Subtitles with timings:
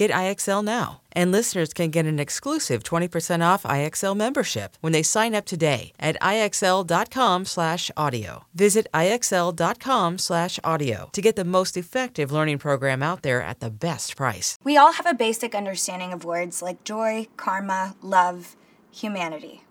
[0.00, 1.02] Get IXL now.
[1.12, 5.92] And listeners can get an exclusive 20% off IXL membership when they sign up today
[6.00, 8.44] at IXL.com/audio.
[8.54, 14.56] Visit IXL.com/audio to get the most effective learning program out there at the best price.
[14.64, 18.56] We all have a basic understanding of words like joy, karma, love,
[18.90, 19.64] humanity.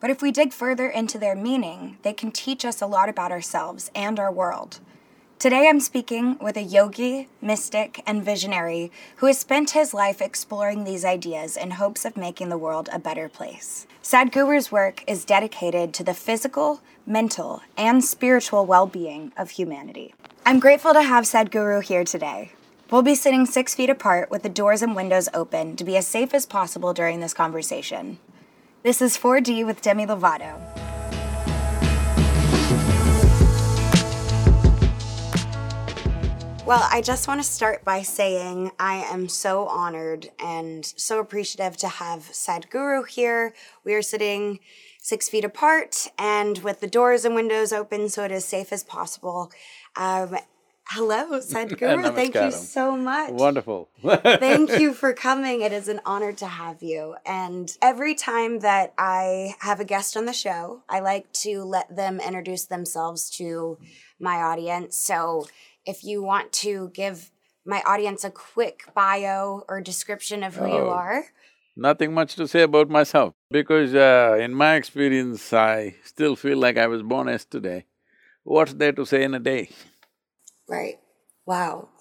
[0.00, 3.30] But if we dig further into their meaning, they can teach us a lot about
[3.30, 4.80] ourselves and our world.
[5.40, 10.84] Today I'm speaking with a yogi, mystic, and visionary who has spent his life exploring
[10.84, 13.86] these ideas in hopes of making the world a better place.
[14.02, 20.12] Sadhguru's work is dedicated to the physical, mental, and spiritual well being of humanity.
[20.44, 22.52] I'm grateful to have Sadhguru here today.
[22.90, 26.06] We'll be sitting six feet apart with the doors and windows open to be as
[26.06, 28.18] safe as possible during this conversation.
[28.82, 30.89] This is 4D with Demi Lovato.
[36.70, 41.76] Well, I just want to start by saying I am so honored and so appreciative
[41.78, 43.54] to have Sadhguru here.
[43.82, 44.60] We are sitting
[45.02, 48.84] six feet apart and with the doors and windows open so it is safe as
[48.84, 49.50] possible.
[49.96, 50.36] Um,
[50.90, 52.14] hello, Sadhguru.
[52.14, 53.32] Thank you so much.
[53.32, 53.88] Wonderful.
[54.04, 55.62] Thank you for coming.
[55.62, 57.16] It is an honor to have you.
[57.26, 61.96] And every time that I have a guest on the show, I like to let
[61.96, 63.76] them introduce themselves to
[64.20, 64.96] my audience.
[64.96, 65.46] So,
[65.90, 67.30] if you want to give
[67.66, 70.90] my audience a quick bio or description of who you Oh.
[71.04, 71.24] are.
[71.76, 76.76] Nothing much to say about myself because uh, in my experience, I still feel like
[76.78, 77.84] I was born yesterday.
[78.44, 79.70] What's there to say in a day?
[80.68, 80.98] Right.
[81.46, 81.88] Wow.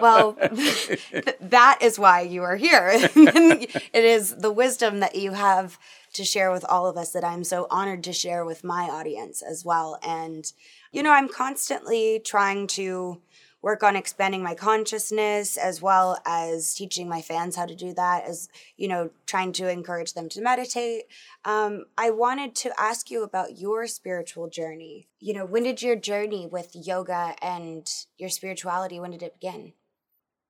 [0.00, 0.36] Well,
[1.40, 2.90] that is why you are here.
[2.92, 5.78] it is the wisdom that you have
[6.14, 9.42] to share with all of us that I'm so honored to share with my audience
[9.42, 9.98] as well.
[10.02, 10.44] And,
[10.92, 13.20] you know, I'm constantly trying to
[13.62, 18.24] work on expanding my consciousness as well as teaching my fans how to do that,
[18.24, 21.04] as, you know, trying to encourage them to meditate.
[21.44, 25.08] Um, I wanted to ask you about your spiritual journey.
[25.18, 27.86] You know, when did your journey with yoga and
[28.16, 29.74] your spirituality, when did it begin?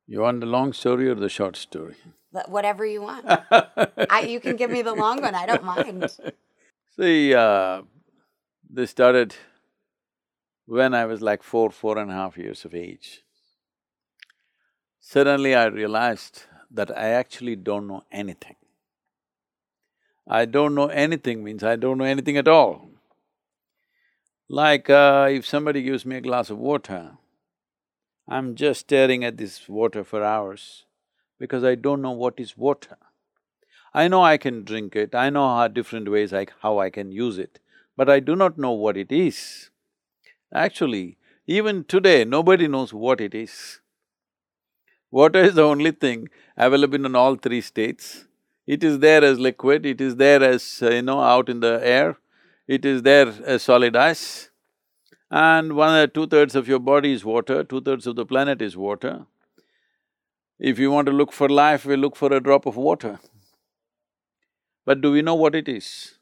[0.07, 1.97] You want the long story or the short story?
[2.33, 3.27] But Whatever you want.
[4.11, 6.17] I, you can give me the long one, I don't mind.
[6.97, 7.83] See, uh,
[8.69, 9.35] this started
[10.71, 13.25] when I was like four, four and a half years of age.
[15.01, 18.55] Suddenly I realized that I actually don't know anything.
[20.29, 22.89] I don't know anything means I don't know anything at all.
[24.49, 27.19] Like uh, if somebody gives me a glass of water,
[28.29, 30.85] I'm just staring at this water for hours
[31.41, 32.97] because I don't know what is water.
[33.93, 37.11] I know I can drink it, I know how different ways I, how I can
[37.11, 37.59] use it,
[37.97, 39.70] but I do not know what it is.
[40.53, 41.17] Actually,
[41.47, 43.81] even today, nobody knows what it is.
[45.11, 48.27] Water is the only thing available in all three states.
[48.67, 51.81] It is there as liquid, it is there as, uh, you know, out in the
[51.83, 52.19] air,
[52.69, 54.51] it is there as solid ice.
[55.31, 59.27] And one or two-thirds of your body is water, two-thirds of the planet is water.
[60.59, 63.19] If you want to look for life, we look for a drop of water.
[64.85, 66.20] But do we know what it is?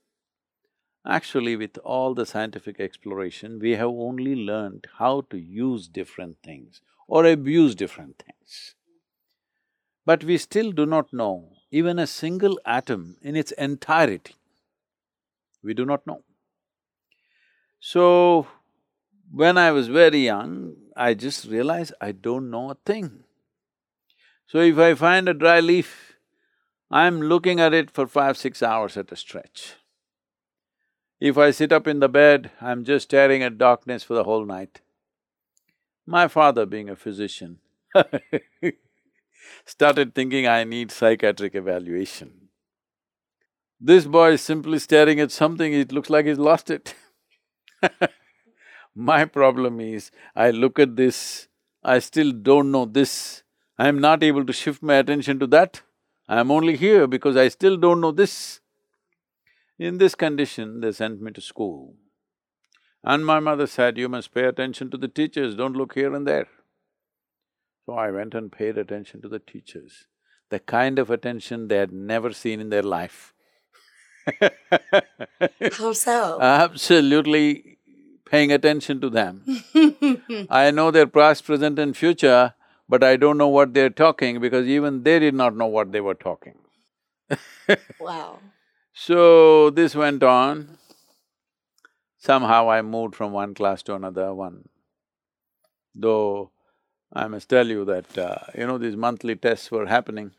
[1.08, 6.82] Actually, with all the scientific exploration, we have only learned how to use different things
[7.06, 8.74] or abuse different things.
[10.04, 14.36] But we still do not know even a single atom in its entirety.
[15.62, 16.22] We do not know.
[17.80, 18.46] So,
[19.32, 23.24] when I was very young, I just realized I don't know a thing.
[24.46, 26.16] So if I find a dry leaf,
[26.90, 29.74] I'm looking at it for five, six hours at a stretch.
[31.20, 34.44] If I sit up in the bed, I'm just staring at darkness for the whole
[34.44, 34.80] night.
[36.06, 37.58] My father, being a physician,
[39.64, 42.48] started thinking I need psychiatric evaluation.
[43.80, 46.94] This boy is simply staring at something, it looks like he's lost it.
[48.94, 51.48] My problem is, I look at this,
[51.84, 53.42] I still don't know this,
[53.78, 55.82] I'm not able to shift my attention to that.
[56.28, 58.60] I'm only here because I still don't know this.
[59.78, 61.94] In this condition, they sent me to school.
[63.04, 66.26] And my mother said, you must pay attention to the teachers, don't look here and
[66.26, 66.48] there.
[67.86, 70.06] So I went and paid attention to the teachers,
[70.50, 73.32] the kind of attention they had never seen in their life.
[75.72, 76.38] How so?
[76.40, 77.78] Absolutely
[78.26, 79.42] paying attention to them.
[80.50, 82.54] I know their past, present and future,
[82.88, 86.00] but I don't know what they're talking because even they did not know what they
[86.00, 86.58] were talking.
[88.00, 88.40] wow.
[89.00, 90.76] So this went on.
[92.16, 94.68] Somehow I moved from one class to another one.
[95.94, 96.50] Though
[97.12, 100.32] I must tell you that, uh, you know, these monthly tests were happening.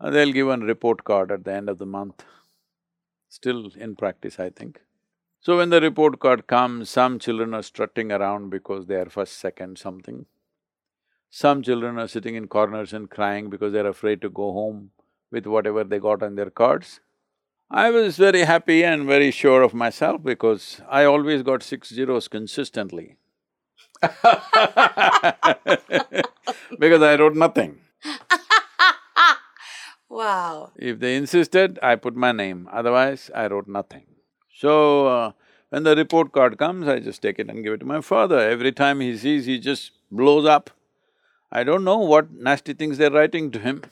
[0.00, 2.24] Uh, they'll give a report card at the end of the month.
[3.28, 4.80] Still in practice, I think.
[5.40, 9.38] So when the report card comes, some children are strutting around because they are first,
[9.38, 10.24] second, something.
[11.28, 14.92] Some children are sitting in corners and crying because they're afraid to go home
[15.34, 17.00] with whatever they got on their cards.
[17.70, 22.28] I was very happy and very sure of myself because I always got six zeros
[22.28, 23.16] consistently
[26.78, 27.80] because I wrote nothing.
[30.08, 30.70] wow.
[30.76, 34.06] If they insisted, I put my name, otherwise I wrote nothing.
[34.56, 35.32] So, uh,
[35.70, 38.38] when the report card comes, I just take it and give it to my father.
[38.38, 40.70] Every time he sees, he just blows up.
[41.50, 43.82] I don't know what nasty things they're writing to him.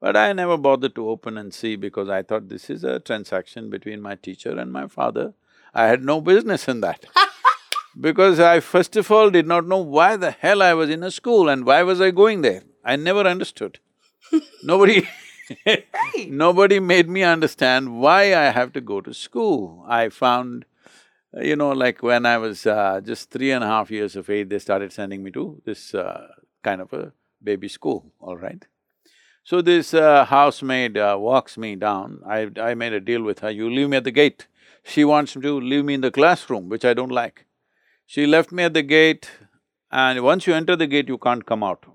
[0.00, 3.70] But I never bothered to open and see because I thought this is a transaction
[3.70, 5.34] between my teacher and my father.
[5.74, 7.06] I had no business in that.
[8.00, 11.10] because I first of all did not know why the hell I was in a
[11.10, 12.62] school and why was I going there.
[12.84, 13.78] I never understood.
[14.62, 15.06] Nobody
[16.28, 19.84] nobody made me understand why I have to go to school.
[19.88, 20.64] I found,
[21.40, 24.48] you know, like when I was uh, just three and a half years of age,
[24.48, 26.28] they started sending me to this uh,
[26.62, 27.12] kind of a
[27.42, 28.66] baby school, all right?
[29.46, 32.50] So this uh, housemaid uh, walks me down, I…
[32.60, 34.48] I made a deal with her, you leave me at the gate.
[34.82, 37.46] She wants to leave me in the classroom, which I don't like.
[38.06, 39.30] She left me at the gate
[39.92, 41.86] and once you enter the gate, you can't come out.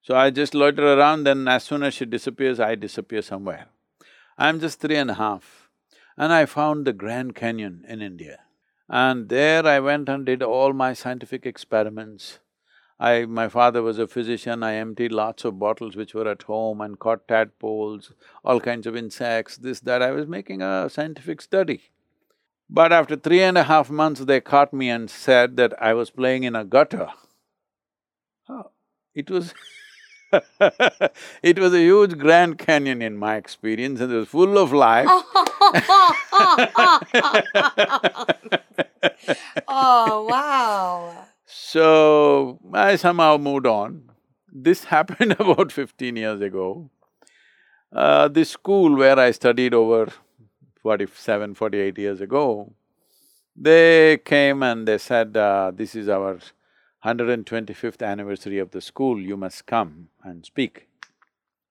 [0.00, 3.66] So I just loiter around, then as soon as she disappears, I disappear somewhere.
[4.38, 5.68] I'm just three and a half
[6.16, 8.38] and I found the Grand Canyon in India.
[8.88, 12.38] And there I went and did all my scientific experiments.
[13.00, 13.24] I…
[13.24, 16.98] my father was a physician, I emptied lots of bottles which were at home and
[16.98, 18.12] caught tadpoles,
[18.44, 21.90] all kinds of insects, this, that, I was making a scientific study.
[22.68, 26.10] But after three and a half months, they caught me and said that I was
[26.10, 27.08] playing in a gutter.
[28.48, 28.70] Oh,
[29.14, 29.54] it was
[31.42, 35.08] it was a huge Grand Canyon in my experience and it was full of life.
[39.68, 41.26] oh, wow.
[41.52, 44.10] So, I somehow moved on.
[44.52, 46.90] This happened about fifteen years ago.
[47.92, 50.12] Uh, this school where I studied over
[50.80, 52.72] 47, 48 years ago,
[53.56, 56.38] they came and they said, uh, this is our
[57.04, 60.86] 125th anniversary of the school, you must come and speak.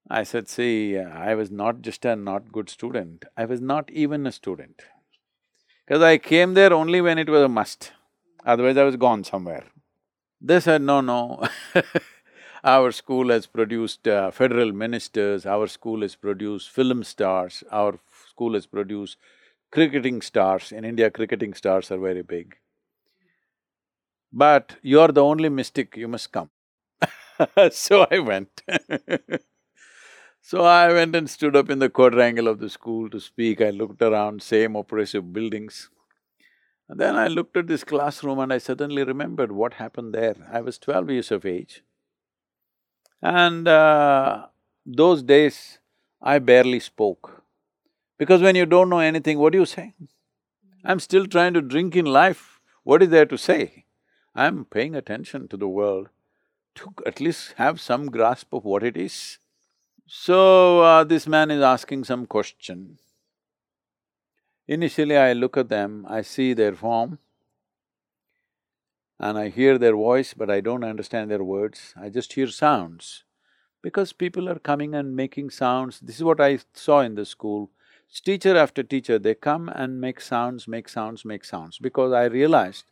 [0.10, 4.28] I said, see, I was not just a not good student, I was not even
[4.28, 4.82] a student.
[5.88, 7.94] Because I came there only when it was a must,
[8.46, 9.64] otherwise I was gone somewhere.
[10.42, 11.44] They said, no, no
[12.64, 18.54] our school has produced uh, federal ministers, our school has produced film stars, our school
[18.54, 19.18] has produced
[19.72, 20.72] cricketing stars.
[20.72, 22.58] In India, cricketing stars are very big.
[24.34, 26.50] But you're the only mystic, you must come.
[27.72, 28.64] so I went
[30.42, 33.62] So I went and stood up in the quadrangle of the school to speak.
[33.62, 35.90] I looked around, same oppressive buildings.
[36.90, 40.36] And then I looked at this classroom and I suddenly remembered what happened there.
[40.52, 41.84] I was twelve years of age.
[43.22, 44.48] And uh,
[44.86, 45.78] those days,
[46.22, 47.44] I barely spoke.
[48.18, 49.94] Because when you don't know anything, what do you say?
[50.84, 52.60] I'm still trying to drink in life.
[52.84, 53.86] What is there to say?
[54.34, 56.10] I'm paying attention to the world
[56.76, 59.38] to at least have some grasp of what it is.
[60.08, 62.98] So, uh, this man is asking some question.
[64.70, 67.18] Initially, I look at them, I see their form
[69.20, 73.24] and I hear their voice, but I don't understand their words, I just hear sounds.
[73.82, 77.72] Because people are coming and making sounds, this is what I saw in the school.
[78.24, 82.92] Teacher after teacher, they come and make sounds, make sounds, make sounds, because I realized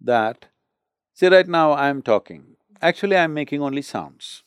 [0.00, 0.46] that,
[1.14, 4.44] see right now I'm talking, actually I'm making only sounds.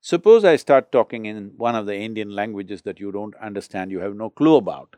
[0.00, 4.00] Suppose I start talking in one of the Indian languages that you don't understand, you
[4.00, 4.96] have no clue about.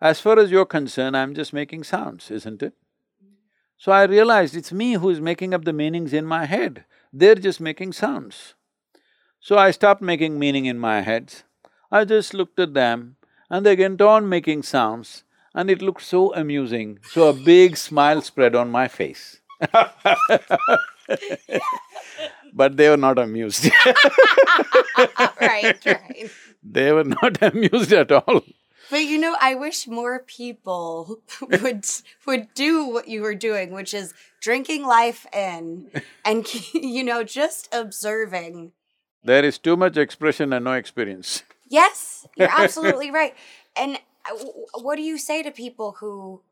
[0.00, 2.72] As far as you're concerned, I'm just making sounds, isn't it?
[3.76, 7.34] So I realized it's me who is making up the meanings in my head, they're
[7.34, 8.54] just making sounds.
[9.40, 11.34] So I stopped making meaning in my head.
[11.90, 13.16] I just looked at them
[13.48, 18.22] and they went on making sounds and it looked so amusing, so a big smile
[18.22, 19.40] spread on my face
[22.52, 23.70] But they were not amused
[25.40, 26.30] right, right.
[26.62, 28.42] They were not amused at all.
[28.90, 31.86] But you know, I wish more people would
[32.26, 35.90] would do what you were doing, which is drinking life in
[36.24, 38.72] and you know just observing.
[39.22, 41.44] There is too much expression and no experience.
[41.68, 43.34] Yes, you're absolutely right.
[43.76, 43.98] And
[44.30, 44.44] uh,
[44.80, 46.42] what do you say to people who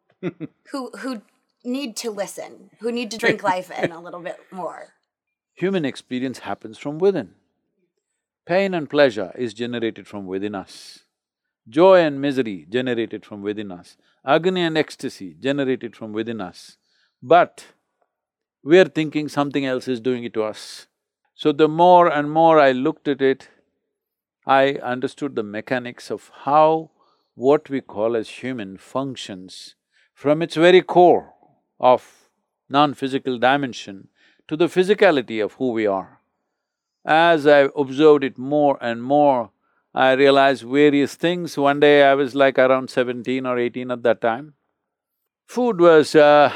[0.71, 1.23] who who
[1.65, 4.95] need to listen, who need to drink life in a little bit more?
[5.55, 7.35] Human experience happens from within.
[8.47, 11.01] Pain and pleasure is generated from within us.
[11.69, 13.97] Joy and misery generated from within us.
[14.25, 16.79] Agony and ecstasy generated from within us.
[17.23, 17.67] But
[18.63, 20.87] we're thinking something else is doing it to us.
[21.35, 23.49] So the more and more I looked at it,
[24.47, 26.91] I understood the mechanics of how
[27.35, 29.75] what we call as human functions
[30.15, 31.35] from its very core
[31.79, 32.31] of
[32.69, 34.09] non-physical dimension
[34.49, 36.21] to the physicality of who we are.
[37.05, 39.51] As I observed it more and more,
[39.99, 41.57] I realized various things.
[41.59, 44.55] One day I was like around seventeen or eighteen at that time.
[45.49, 46.53] Food was, uh,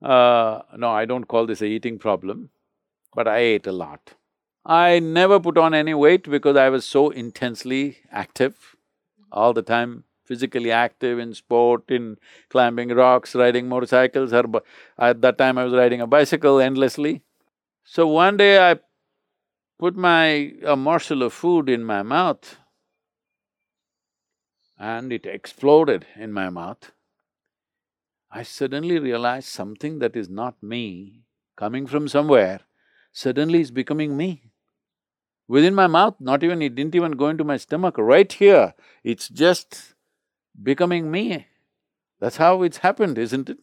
[0.00, 2.50] uh, no, I don't call this a eating problem,
[3.16, 4.12] but I ate a lot.
[4.64, 8.76] I never put on any weight because I was so intensely active
[9.32, 12.18] all the time, physically active in sport, in
[12.50, 14.62] climbing rocks, riding motorcycles, or
[14.98, 17.22] at that time I was riding a bicycle endlessly.
[17.82, 18.78] So one day I
[19.80, 20.52] put my…
[20.74, 22.56] a morsel of food in my mouth
[24.78, 26.92] and it exploded in my mouth.
[28.30, 31.24] I suddenly realized something that is not me,
[31.56, 32.60] coming from somewhere,
[33.12, 34.50] suddenly is becoming me
[35.50, 36.62] within my mouth, not even…
[36.62, 38.72] it didn't even go into my stomach, right here,
[39.02, 39.94] it's just
[40.62, 41.48] becoming me.
[42.20, 43.58] That's how it's happened, isn't it?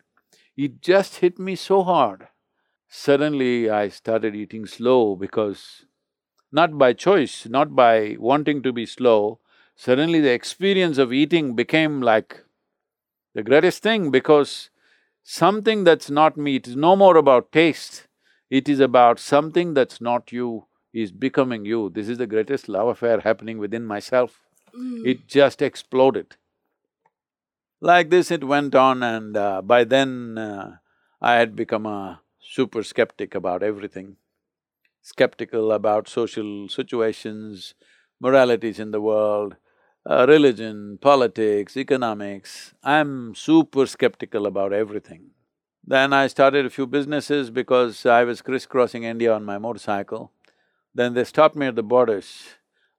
[0.57, 2.27] It just hit me so hard.
[2.89, 5.85] Suddenly I started eating slow because
[6.51, 9.39] not by choice, not by wanting to be slow,
[9.75, 12.43] suddenly the experience of eating became like
[13.33, 14.69] the greatest thing because
[15.23, 18.07] something that's not me, it is no more about taste,
[18.49, 21.89] it is about something that's not you, is becoming you.
[21.89, 24.41] This is the greatest love affair happening within myself.
[24.75, 25.05] Mm.
[25.05, 26.37] It just exploded.
[27.81, 30.77] Like this it went on and uh, by then uh,
[31.21, 34.17] I had become a super skeptic about everything.
[35.11, 37.73] Skeptical about social situations,
[38.19, 39.55] moralities in the world,
[40.05, 42.73] uh, religion, politics, economics.
[42.83, 45.31] I'm super skeptical about everything.
[45.85, 50.33] Then I started a few businesses because I was crisscrossing India on my motorcycle.
[50.93, 52.29] Then they stopped me at the borders.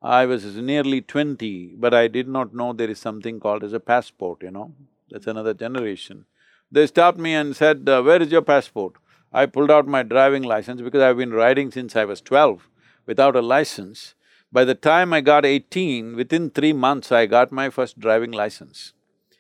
[0.01, 3.81] I was nearly twenty, but I did not know there is something called as a
[3.81, 4.73] passport, you know,
[5.11, 6.25] that's another generation.
[6.73, 8.95] They stopped me and said, uh, where is your passport?
[9.33, 12.69] I pulled out my driving license because I've been riding since I was twelve
[13.07, 14.15] without a license.
[14.51, 18.95] By the time I got eighteen, within three months I got my first driving license.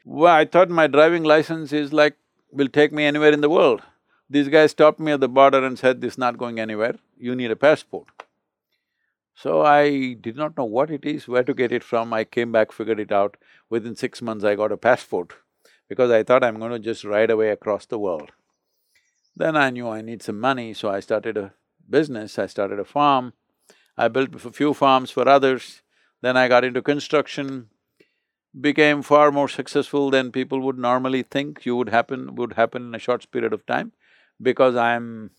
[0.04, 2.16] Well, I thought my driving license is like,
[2.50, 3.82] will take me anywhere in the world.
[4.30, 7.34] These guys stopped me at the border and said, this is not going anywhere, you
[7.34, 8.08] need a passport.
[9.34, 12.52] So I did not know what it is, where to get it from, I came
[12.52, 13.36] back, figured it out.
[13.70, 15.32] Within six months I got a passport
[15.88, 18.32] because I thought I'm going to just ride away across the world.
[19.38, 21.52] Then I knew I need some money, so I started a
[21.88, 23.34] business, I started a farm.
[23.96, 25.82] I built a few farms for others,
[26.22, 27.68] then I got into construction,
[28.60, 32.34] became far more successful than people would normally think you would happen…
[32.34, 33.92] would happen in a short period of time
[34.42, 35.30] because I'm…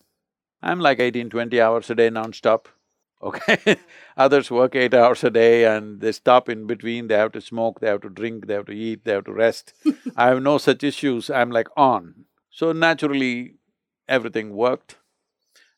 [0.62, 2.68] I'm like eighteen, twenty hours a day non-stop
[3.22, 3.76] okay
[4.16, 7.80] Others work eight hours a day and they stop in between, they have to smoke,
[7.80, 9.74] they have to drink, they have to eat, they have to rest.
[10.16, 12.24] I have no such issues, I'm like on.
[12.50, 13.59] So naturally,
[14.10, 14.96] everything worked.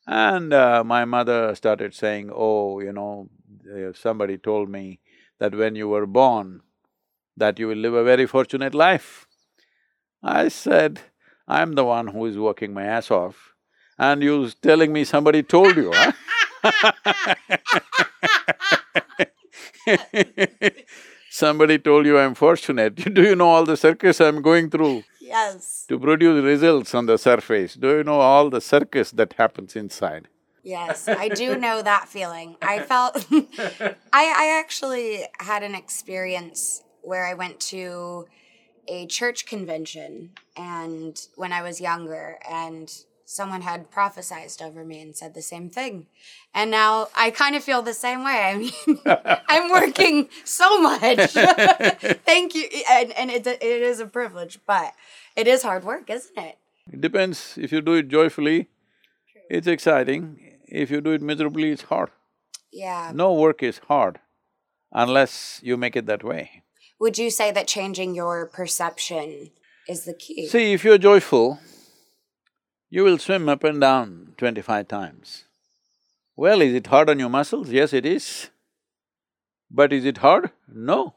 [0.07, 3.29] And uh, my mother started saying, oh, you know,
[3.73, 4.99] uh, somebody told me
[5.39, 6.62] that when you were born,
[7.37, 9.29] that you will live a very fortunate life.
[10.23, 11.01] I said,
[11.47, 13.53] I'm the one who is working my ass off
[13.99, 16.12] and you telling me somebody told you, huh?
[21.31, 22.95] Somebody told you I'm fortunate.
[23.15, 25.05] Do you know all the circus I'm going through?
[25.23, 25.85] Yes.
[25.88, 27.75] To produce results on the surface.
[27.75, 30.26] Do you know all the circus that happens inside?
[30.64, 32.57] Yes, I do know that feeling.
[32.61, 33.25] I felt…
[33.31, 38.26] I, I actually had an experience where I went to
[38.88, 42.93] a church convention and when I was younger and
[43.33, 46.07] someone had prophesized over me and said the same thing.
[46.55, 48.41] And now I kind of feel the same way.
[48.45, 48.99] I mean,
[49.49, 51.31] I'm working so much.
[52.25, 52.69] Thank you.
[52.91, 54.93] And, and it, it is a privilege, but
[55.37, 56.59] it is hard work, isn't it?
[56.93, 57.57] It depends.
[57.57, 58.69] If you do it joyfully,
[59.49, 60.39] it's exciting.
[60.67, 62.11] If you do it miserably, it's hard.
[62.73, 63.12] Yeah.
[63.15, 64.19] No work is hard
[64.93, 66.62] unless you make it that way.
[66.99, 69.51] Would you say that changing your perception
[69.89, 70.47] is the key?
[70.47, 71.59] See, if you're joyful,
[72.95, 75.45] you will swim up and down twenty-five times.
[76.37, 77.71] Well, is it hard on your muscles?
[77.71, 78.51] Yes, it is.
[79.71, 80.51] But is it hard?
[80.69, 81.15] No.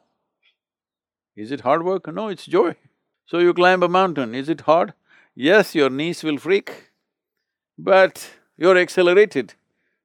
[1.35, 2.07] Is it hard work?
[2.07, 2.75] No, it's joy.
[3.25, 4.93] So you climb a mountain, is it hard?
[5.35, 6.91] Yes, your knees will freak,
[7.77, 9.55] but you're accelerated.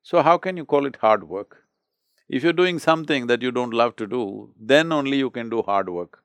[0.02, 1.62] So how can you call it hard work?
[2.28, 5.62] If you're doing something that you don't love to do, then only you can do
[5.62, 6.24] hard work.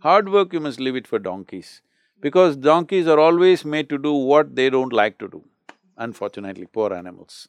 [0.00, 1.80] Hard work, you must leave it for donkeys,
[2.20, 5.44] because donkeys are always made to do what they don't like to do,
[5.96, 7.48] unfortunately, poor animals.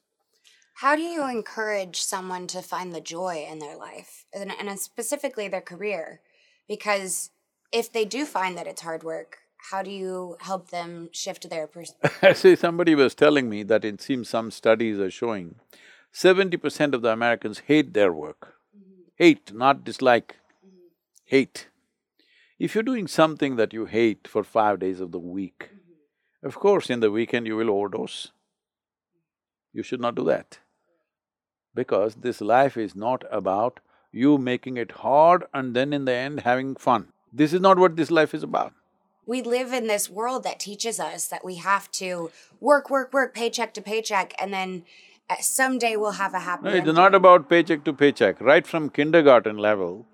[0.76, 5.48] How do you encourage someone to find the joy in their life, and, and specifically
[5.48, 6.22] their career?
[6.68, 7.30] Because
[7.72, 9.38] if they do find that it's hard work,
[9.70, 12.38] how do you help them shift their perspective?
[12.38, 15.56] See, somebody was telling me that it seems some studies are showing
[16.12, 18.56] seventy percent of the Americans hate their work.
[18.76, 19.02] Mm-hmm.
[19.16, 20.78] Hate, not dislike, mm-hmm.
[21.26, 21.68] hate.
[22.62, 25.72] If you're doing something that you hate for five days of the week,
[26.44, 28.34] of course in the weekend you will overdose.
[29.74, 30.60] You should not do that.
[31.74, 33.80] Because this life is not about
[34.12, 37.08] you making it hard and then in the end having fun.
[37.34, 38.74] This is not what this life is about.
[39.26, 43.34] We live in this world that teaches us that we have to work, work, work,
[43.34, 44.84] paycheck to paycheck, and then
[45.32, 46.94] uh, someday we'll have a happy No, it's ending.
[46.94, 48.40] not about paycheck to paycheck.
[48.40, 50.06] Right from kindergarten level,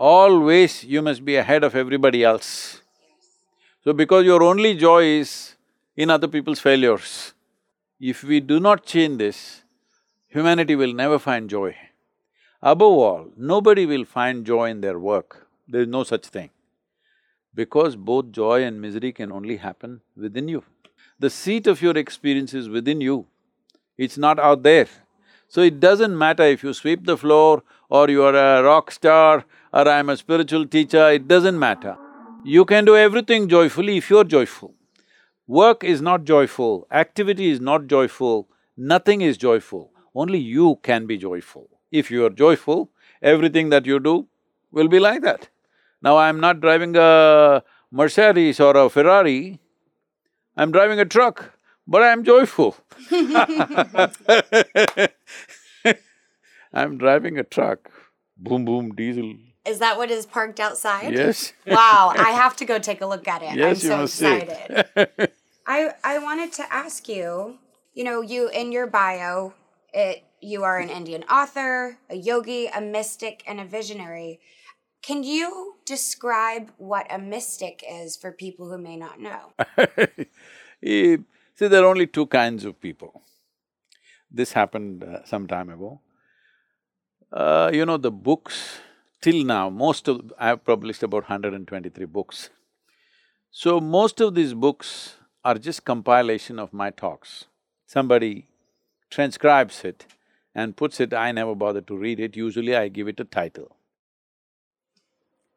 [0.00, 2.80] always you must be ahead of everybody else.
[3.84, 5.56] So because your only joy is
[5.94, 7.34] in other people's failures,
[8.00, 9.62] if we do not change this,
[10.28, 11.76] humanity will never find joy.
[12.62, 15.46] Above all, nobody will find joy in their work.
[15.68, 16.50] There is no such thing.
[17.54, 20.64] Because both joy and misery can only happen within you.
[21.18, 23.26] The seat of your experience is within you,
[23.98, 24.88] it's not out there.
[25.48, 29.44] So it doesn't matter if you sweep the floor or you are a rock star
[29.72, 31.96] or I'm a spiritual teacher, it doesn't matter.
[32.44, 34.74] You can do everything joyfully if you're joyful.
[35.46, 41.16] Work is not joyful, activity is not joyful, nothing is joyful, only you can be
[41.18, 41.68] joyful.
[41.90, 44.28] If you are joyful, everything that you do
[44.70, 45.48] will be like that.
[46.02, 49.58] Now I'm not driving a Mercedes or a Ferrari,
[50.56, 52.76] I'm driving a truck, but I'm joyful.
[56.72, 57.90] I'm driving a truck,
[58.36, 59.34] boom boom diesel.
[59.70, 61.12] Is that what is parked outside?
[61.12, 61.52] Yes.
[61.66, 63.52] Wow, I have to go take a look at it.
[63.56, 65.32] Yes, I'm you so excited.
[65.66, 67.58] I I wanted to ask you,
[67.94, 69.54] you know, you in your bio,
[69.94, 74.40] it you are an Indian author, a yogi, a mystic, and a visionary.
[75.02, 79.52] Can you describe what a mystic is for people who may not know?
[80.82, 83.22] See, there are only two kinds of people.
[84.30, 86.00] This happened uh, some time ago.
[87.32, 88.80] Uh, you know, the books,
[89.20, 90.32] till now, most of…
[90.38, 92.50] I've published about 123 books.
[93.50, 97.46] So, most of these books are just compilation of my talks.
[97.86, 98.46] Somebody
[99.10, 100.06] transcribes it
[100.54, 103.76] and puts it, I never bother to read it, usually I give it a title.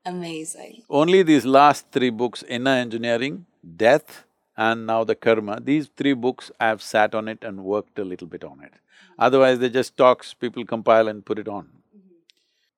[0.05, 0.83] Amazing.
[0.89, 3.45] Only these last three books, Inner Engineering,
[3.77, 4.25] Death,
[4.57, 8.27] and now the Karma, these three books I've sat on it and worked a little
[8.27, 8.73] bit on it.
[8.73, 9.13] Mm-hmm.
[9.19, 11.69] Otherwise, they're just talks, people compile and put it on.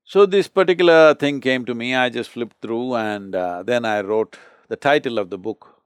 [0.08, 4.02] So this particular thing came to me, I just flipped through and uh, then I
[4.02, 4.38] wrote
[4.68, 5.82] the title of the book,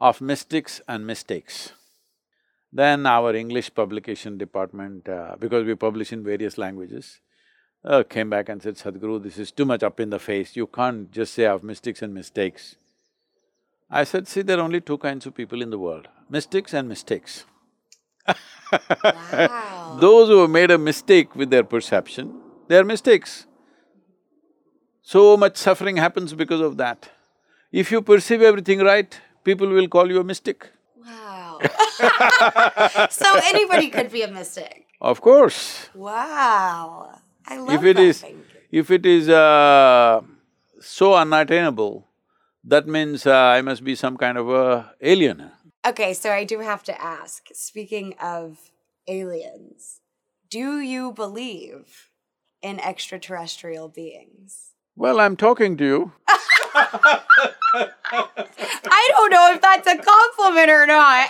[0.00, 1.72] Of Mystics and Mistakes.
[2.72, 7.20] Then our English publication department, uh, because we publish in various languages,
[7.84, 10.66] uh, came back and said, Sadhguru, this is too much up in the face, you
[10.66, 12.74] can't just say of mystics and mistakes.
[13.88, 16.88] I said, see, there are only two kinds of people in the world, mystics and
[16.88, 17.44] mistakes.
[18.72, 19.98] Wow.
[20.00, 23.46] Those who have made a mistake with their perception, they are mistakes.
[25.02, 27.10] So much suffering happens because of that.
[27.72, 30.70] If you perceive everything right, people will call you a mystic.
[31.04, 31.58] wow.
[33.10, 34.86] so anybody could be a mystic.
[35.00, 35.90] Of course.
[35.94, 37.18] Wow.
[37.46, 38.24] I love If it that is…
[38.70, 40.22] if it is uh,
[40.80, 42.08] so unattainable,
[42.64, 45.50] that means uh, I must be some kind of a alien.
[45.86, 48.70] Okay, so I do have to ask, speaking of
[49.06, 50.00] aliens,
[50.48, 52.08] do you believe
[52.64, 54.72] in extraterrestrial beings?
[54.96, 56.12] Well, I'm talking to you.
[56.74, 57.20] I
[59.10, 61.28] don't know if that's a compliment or not.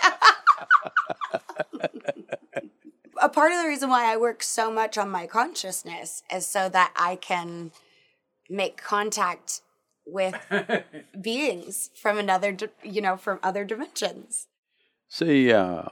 [3.20, 6.68] a part of the reason why I work so much on my consciousness is so
[6.68, 7.72] that I can
[8.48, 9.62] make contact
[10.06, 10.36] with
[11.20, 14.46] beings from another, you know, from other dimensions.
[15.08, 15.86] See, uh,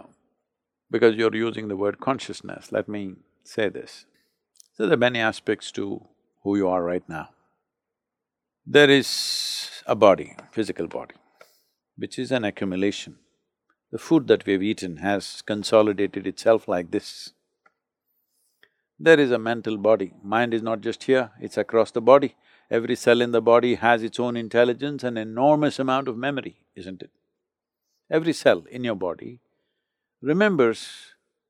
[0.89, 4.07] because you're using the word consciousness, let me say this.
[4.75, 6.07] So there are many aspects to
[6.43, 7.29] who you are right now.
[8.67, 11.15] There is a body, physical body,
[11.97, 13.17] which is an accumulation.
[13.91, 17.33] The food that we've eaten has consolidated itself like this.
[18.99, 20.15] There is a mental body.
[20.23, 22.37] Mind is not just here, it's across the body.
[22.71, 27.03] Every cell in the body has its own intelligence and enormous amount of memory, isn't
[27.03, 27.11] it?
[28.11, 29.41] Every cell in your body
[30.23, 30.89] remembers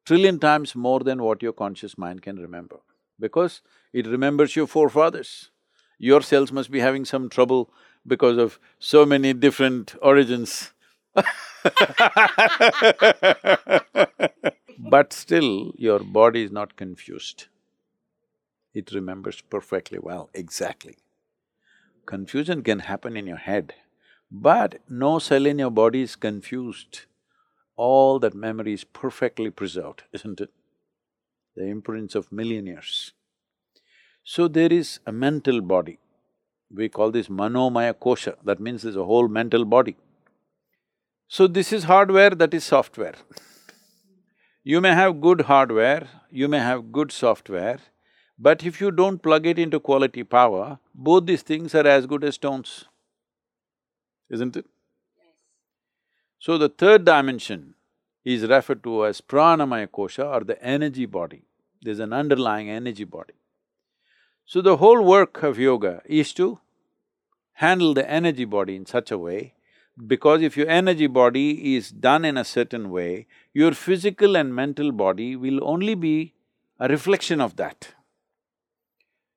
[0.04, 2.80] trillion times more than what your conscious mind can remember,
[3.22, 5.50] because it remembers your forefathers.
[5.98, 7.70] Your cells must be having some trouble
[8.06, 10.72] because of so many different origins
[14.78, 17.46] but still, your body is not confused.
[18.74, 20.96] It remembers perfectly well, exactly.
[22.06, 23.74] Confusion can happen in your head,
[24.30, 27.02] but no cell in your body is confused.
[27.76, 30.50] All that memory is perfectly preserved, isn't it?
[31.56, 33.12] The imprints of million years.
[34.24, 35.98] So there is a mental body.
[36.74, 39.96] We call this manomaya kosha, that means there's a whole mental body.
[41.28, 43.14] So this is hardware, that is software.
[44.64, 47.80] You may have good hardware, you may have good software,
[48.38, 52.24] but if you don't plug it into quality power, both these things are as good
[52.24, 52.86] as stones,
[54.30, 54.66] isn't it?
[56.38, 57.74] So the third dimension
[58.24, 61.42] is referred to as pranamaya kosha or the energy body.
[61.80, 63.34] There's an underlying energy body.
[64.44, 66.60] So the whole work of yoga is to
[67.54, 69.54] handle the energy body in such a way
[70.06, 74.90] because if your energy body is done in a certain way, your physical and mental
[74.90, 76.34] body will only be
[76.80, 77.94] a reflection of that.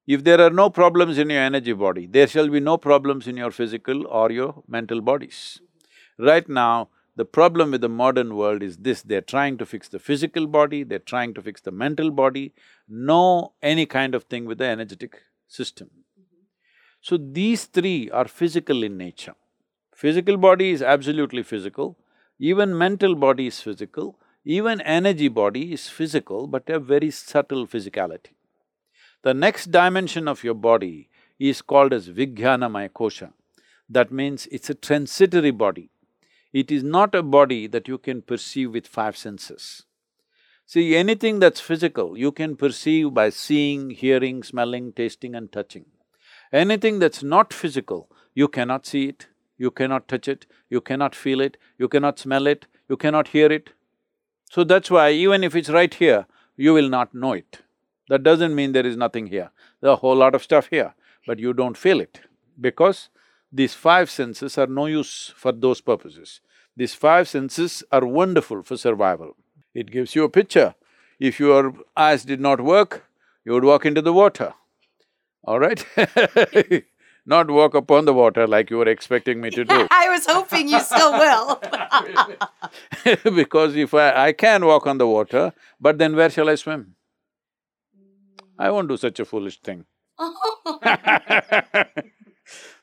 [0.07, 3.37] If there are no problems in your energy body, there shall be no problems in
[3.37, 5.61] your physical or your mental bodies.
[6.17, 9.99] Right now, the problem with the modern world is this, they're trying to fix the
[9.99, 12.53] physical body, they're trying to fix the mental body,
[12.89, 15.89] no any kind of thing with the energetic system.
[17.01, 19.35] So these three are physical in nature.
[19.93, 21.97] Physical body is absolutely physical,
[22.37, 28.33] even mental body is physical, even energy body is physical but a very subtle physicality.
[29.23, 33.31] The next dimension of your body is called as Vijnanamaya Kosha.
[33.89, 35.89] That means it's a transitory body.
[36.59, 39.83] It is not a body that you can perceive with five senses.
[40.65, 45.87] See, anything that's physical, you can perceive by seeing, hearing, smelling, tasting and touching.
[46.53, 51.41] Anything that's not physical, you cannot see it, you cannot touch it, you cannot feel
[51.41, 53.71] it, you cannot smell it, you cannot hear it.
[54.49, 57.63] So that's why even if it's right here, you will not know it.
[58.07, 59.51] That doesn't mean there is nothing here.
[59.81, 60.95] There are a whole lot of stuff here,
[61.27, 62.21] but you don't feel it
[62.61, 63.09] because
[63.51, 66.41] these five senses are no use for those purposes.
[66.75, 69.35] These five senses are wonderful for survival.
[69.73, 70.75] It gives you a picture.
[71.19, 73.05] If your eyes did not work,
[73.45, 74.53] you would walk into the water,
[75.43, 75.85] all right
[77.25, 79.87] not walk upon the water like you were expecting me to do.
[79.91, 81.61] I was hoping you still will.
[83.35, 84.27] because if I…
[84.27, 86.95] I can walk on the water, but then where shall I swim?
[88.57, 89.85] I won't do such a foolish thing.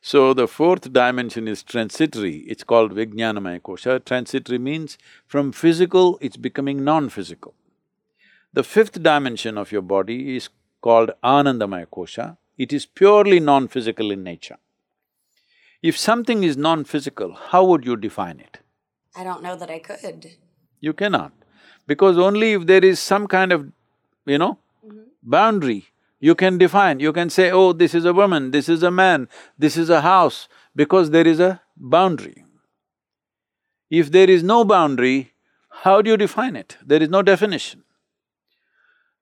[0.05, 4.05] So the fourth dimension is transitory, it's called Vijnanamaya Kosha.
[4.05, 7.55] Transitory means from physical, it's becoming non-physical.
[8.53, 10.49] The fifth dimension of your body is
[10.81, 12.37] called Anandamaya Kosha.
[12.59, 14.59] It is purely non-physical in nature.
[15.83, 18.59] If something is non-physical, how would you define it?
[19.15, 20.33] I don't know that I could.
[20.81, 21.33] You cannot,
[21.87, 23.71] because only if there is some kind of,
[24.27, 25.03] you know, mm-hmm.
[25.23, 25.92] boundary,
[26.23, 29.29] you can define, you can say, oh, this is a woman, this is a man,
[29.59, 32.45] this is a house, because there is a boundary.
[33.91, 35.33] If there is no boundary,
[35.83, 36.77] how do you define it?
[36.81, 37.83] There is no definition.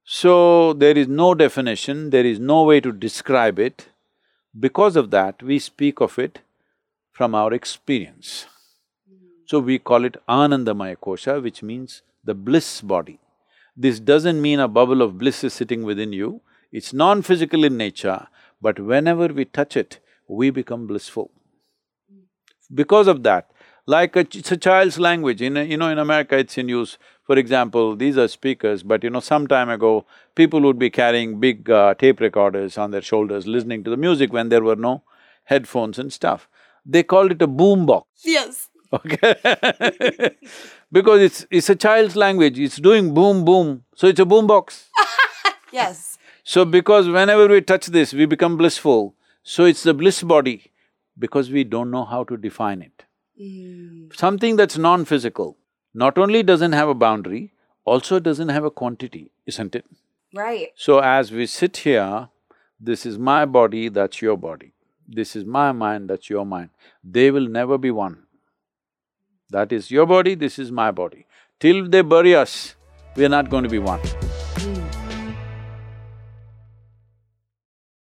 [0.04, 3.88] So, there is no definition, there is no way to describe it.
[4.68, 6.40] Because of that, we speak of it
[7.12, 8.44] from our experience.
[9.46, 13.18] So, we call it Anandamaya Kosha, which means the bliss body.
[13.74, 18.26] This doesn't mean a bubble of bliss is sitting within you, it's non-physical in nature,
[18.60, 21.30] but whenever we touch it, we become blissful.
[22.72, 23.50] Because of that,
[23.86, 26.96] Like a, it's a child's language, in, you know, in America it's in use.
[27.24, 30.04] For example, these are speakers, but you know, some time ago,
[30.40, 34.32] people would be carrying big uh, tape recorders on their shoulders, listening to the music
[34.32, 35.02] when there were no
[35.44, 36.48] headphones and stuff.
[36.86, 38.06] They called it a boom box.
[38.24, 38.68] Yes.
[38.92, 39.34] Okay
[40.92, 41.46] Because it's…
[41.50, 44.88] it's a child's language, it's doing boom boom, so it's a boom box.
[45.72, 46.18] Yes.
[46.44, 50.72] So because whenever we touch this, we become blissful, so it's the bliss body,
[51.18, 53.04] because we don't know how to define it.
[53.38, 54.08] Hmm.
[54.14, 55.56] Something that's non-physical,
[55.94, 57.52] not only doesn't have a boundary,
[57.84, 59.84] also doesn't have a quantity, isn't it?
[60.34, 60.68] Right.
[60.76, 62.28] So as we sit here,
[62.78, 64.72] this is my body, that's your body.
[65.08, 66.70] This is my mind, that's your mind.
[67.02, 68.24] They will never be one.
[69.50, 71.26] That is your body, this is my body.
[71.58, 72.76] Till they bury us,
[73.16, 74.00] we are not going to be one.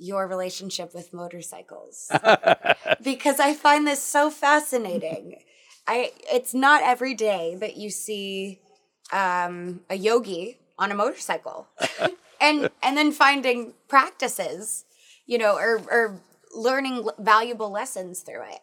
[0.00, 2.10] your relationship with motorcycles
[3.04, 5.36] because I find this so fascinating.
[5.86, 8.60] I it's not every day that you see
[9.12, 11.68] um, a yogi on a motorcycle,
[12.40, 14.84] and and then finding practices,
[15.26, 16.20] you know, or or
[16.54, 18.60] learning valuable lessons through it.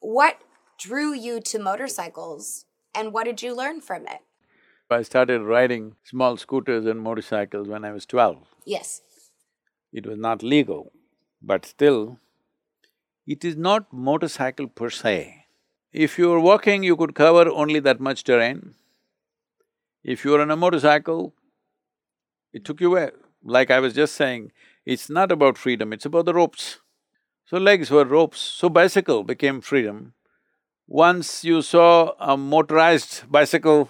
[0.00, 0.38] What
[0.78, 2.64] drew you to motorcycles,
[2.94, 4.20] and what did you learn from it?
[4.90, 8.38] I started riding small scooters and motorcycles when I was twelve.
[8.64, 9.02] Yes.
[9.92, 10.92] It was not legal,
[11.42, 12.18] but still,
[13.26, 15.44] it is not motorcycle per se.
[15.92, 18.74] If you were walking, you could cover only that much terrain.
[20.04, 21.34] If you were on a motorcycle,
[22.52, 23.12] it took you where?
[23.42, 24.52] Like I was just saying,
[24.86, 26.78] it's not about freedom, it's about the ropes.
[27.46, 30.14] So legs were ropes, so bicycle became freedom.
[30.86, 33.88] Once you saw a motorized bicycle,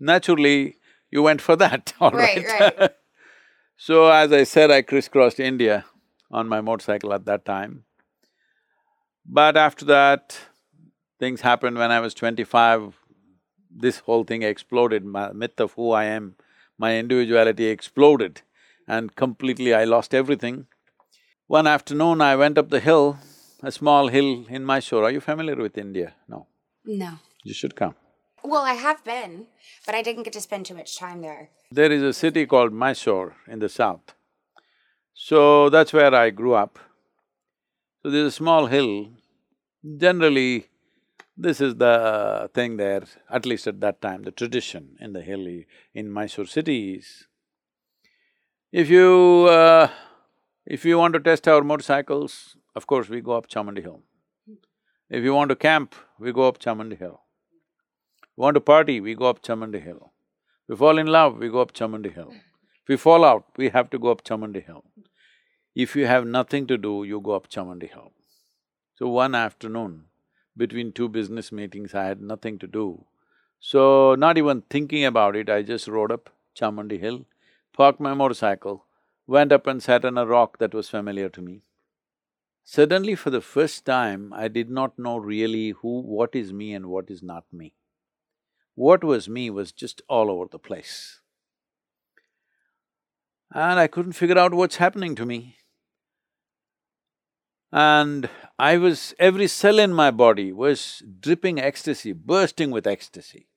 [0.00, 0.76] naturally
[1.10, 2.44] you went for that, all right?
[2.44, 2.90] Right, right.
[3.80, 5.84] So as I said, I crisscrossed India
[6.32, 7.84] on my motorcycle at that time.
[9.24, 10.36] But after that,
[11.20, 12.98] things happened when I was twenty-five,
[13.70, 16.34] this whole thing exploded, my myth of who I am,
[16.76, 18.42] my individuality exploded
[18.88, 20.66] and completely I lost everything.
[21.46, 23.18] One afternoon, I went up the hill,
[23.62, 25.04] a small hill in Mysore.
[25.04, 26.14] Are you familiar with India?
[26.26, 26.48] No.
[26.84, 27.18] No.
[27.44, 27.94] You should come.
[28.42, 29.46] Well, I have been,
[29.84, 31.50] but I didn't get to spend too much time there.
[31.70, 34.14] There is a city called Mysore in the south.
[35.12, 36.78] So that's where I grew up.
[38.02, 39.08] So there's a small hill.
[39.96, 40.68] Generally,
[41.36, 45.46] this is the thing there, at least at that time, the tradition in the hill
[45.94, 47.26] in Mysore city is,
[48.72, 49.46] if you…
[49.48, 49.88] Uh,
[50.70, 54.02] if you want to test our motorcycles, of course we go up Chamundi Hill.
[55.08, 57.22] If you want to camp, we go up Chamundi Hill.
[58.40, 60.12] Want to party, we go up Chamundi Hill.
[60.68, 62.32] We fall in love, we go up Chamundi Hill.
[62.86, 64.84] We fall out, we have to go up Chamundi Hill.
[65.74, 68.12] If you have nothing to do, you go up Chamundi Hill.
[68.94, 70.04] So one afternoon,
[70.56, 73.06] between two business meetings, I had nothing to do.
[73.58, 77.26] So not even thinking about it, I just rode up Chamundi Hill,
[77.72, 78.84] parked my motorcycle,
[79.26, 81.62] went up and sat on a rock that was familiar to me.
[82.62, 86.02] Suddenly, for the first time, I did not know really who…
[86.02, 87.74] what is me and what is not me.
[88.78, 91.18] What was me was just all over the place.
[93.52, 95.56] And I couldn't figure out what's happening to me.
[97.72, 99.14] And I was…
[99.18, 103.48] every cell in my body was dripping ecstasy, bursting with ecstasy.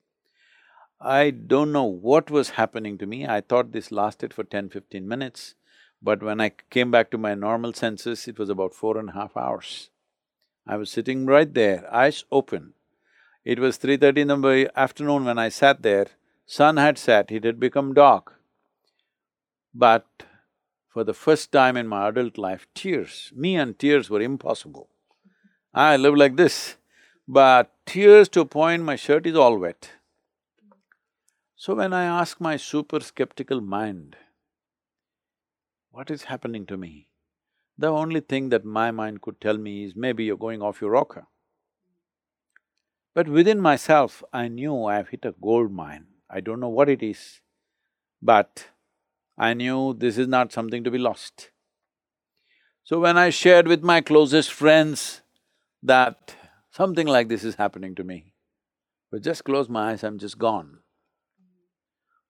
[1.00, 5.08] I don't know what was happening to me, I thought this lasted for 10, 15
[5.08, 5.54] minutes,
[6.02, 9.14] but when I came back to my normal senses, it was about four and a
[9.14, 9.92] half hours.
[10.66, 12.74] I was sitting right there, eyes open.
[13.44, 16.08] It was three thirty in the afternoon when I sat there,
[16.46, 18.36] sun had set, it had become dark.
[19.74, 20.06] But
[20.88, 23.32] for the first time in my adult life, tears.
[23.36, 24.90] Me and tears were impossible.
[25.74, 26.76] I live like this,
[27.28, 29.92] but tears to a point my shirt is all wet.
[31.56, 34.18] So when I ask my super skeptical mind,
[35.92, 37.08] what is happening to me?
[37.78, 40.92] The only thing that my mind could tell me is maybe you're going off your
[40.92, 41.28] rocker.
[43.14, 46.06] But within myself, I knew I've hit a gold mine.
[46.30, 47.42] I don't know what it is,
[48.22, 48.68] but
[49.38, 51.50] I knew this is not something to be lost.
[52.84, 55.22] So when I shared with my closest friends
[55.84, 56.36] that
[56.72, 58.34] something like this is happening to me,
[59.12, 60.80] but just close my eyes, I'm just gone.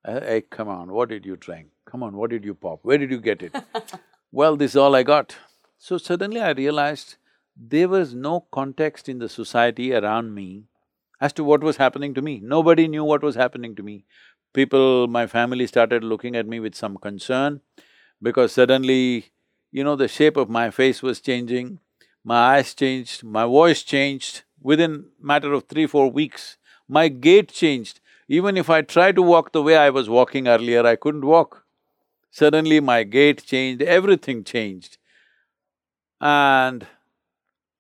[0.04, 1.67] Uh, hey, come on, what did you drink?
[1.86, 2.80] Come on, what did you pop?
[2.82, 3.56] Where did you get it?
[4.32, 5.36] well, this is all I got.
[5.78, 7.17] So suddenly I realized
[7.56, 10.65] there was no context in the society around me
[11.22, 12.42] as to what was happening to me.
[12.44, 14.06] Nobody knew what was happening to me
[14.54, 17.62] people, my family started looking at me with some concern
[18.22, 19.32] because suddenly,
[19.72, 21.80] you know, the shape of my face was changing,
[22.24, 24.44] my eyes changed, my voice changed.
[24.62, 26.58] Within matter of three, four weeks,
[26.88, 28.00] my gait changed.
[28.28, 31.66] Even if I tried to walk the way I was walking earlier, I couldn't walk.
[32.30, 34.98] Suddenly my gait changed, everything changed.
[36.22, 36.86] And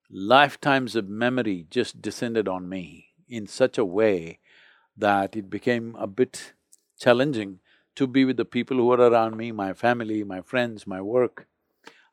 [0.09, 4.39] lifetimes of memory just descended on me in such a way
[4.97, 6.53] that it became a bit
[6.99, 7.59] challenging
[7.95, 11.47] to be with the people who were around me, my family, my friends, my work.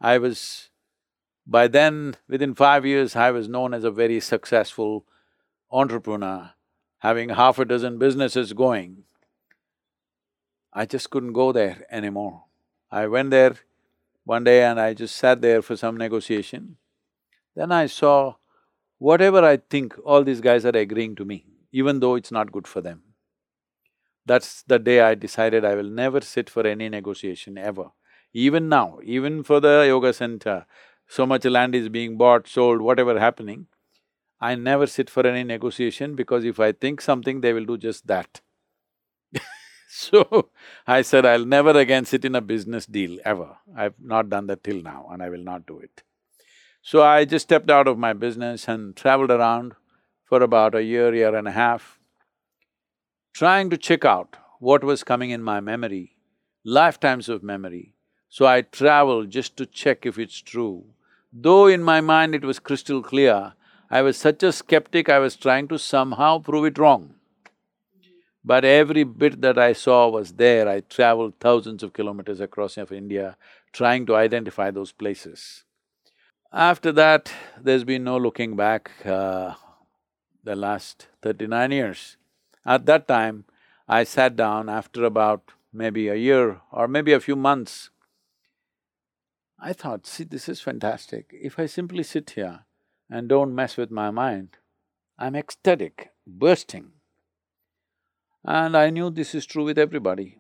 [0.01, 0.71] I was…
[1.47, 5.05] by then, within five years, I was known as a very successful
[5.71, 6.53] entrepreneur,
[6.99, 9.05] having half a dozen businesses going.
[10.73, 12.45] I just couldn't go there anymore.
[12.91, 13.57] I went there
[14.25, 16.77] one day and I just sat there for some negotiation.
[17.55, 18.35] Then I saw
[18.99, 22.67] whatever I think, all these guys are agreeing to me, even though it's not good
[22.67, 23.03] for them.
[24.27, 27.87] That's the day I decided I will never sit for any negotiation ever.
[28.35, 30.67] Even now, even for the yoga center,
[31.07, 33.67] so much land is being bought, sold, whatever happening,
[34.41, 38.07] I never sit for any negotiation because if I think something, they will do just
[38.07, 38.41] that.
[39.89, 40.51] so,
[40.87, 43.57] I said I'll never again sit in a business deal, ever.
[43.77, 46.03] I've not done that till now and I will not do it.
[46.83, 49.75] So I just stepped out of my business and traveled around
[50.25, 51.99] for about a year, year and a half
[53.39, 56.17] trying to check out what was coming in my memory,
[56.65, 57.95] lifetimes of memory.
[58.29, 60.87] So I traveled just to check if it's true.
[61.33, 63.53] Though in my mind it was crystal clear,
[63.91, 67.15] I was such a skeptic, I was trying to somehow prove it wrong.
[68.45, 73.37] But every bit that I saw was there, I traveled thousands of kilometers across India
[73.73, 75.63] trying to identify those places.
[76.53, 77.31] After that,
[77.61, 79.55] there's been no looking back, uh,
[80.43, 82.17] the last thirty-nine years.
[82.65, 83.45] At that time,
[83.87, 87.91] I sat down after about maybe a year or maybe a few months.
[89.59, 91.31] I thought, see, this is fantastic.
[91.33, 92.61] If I simply sit here
[93.11, 94.57] and don't mess with my mind,
[95.19, 96.93] I'm ecstatic, bursting.
[98.45, 100.39] And I knew this is true with everybody.